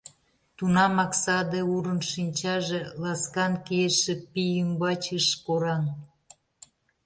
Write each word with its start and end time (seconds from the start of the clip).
Тунамак 0.57 1.11
саде 1.23 1.59
урын 1.75 1.99
шинчаже 2.11 2.81
ласкан 3.01 3.53
кийыше 3.65 4.13
пий 4.31 4.53
ӱмбач 4.63 5.03
ыш 5.19 5.27
кораҥ. 5.45 5.83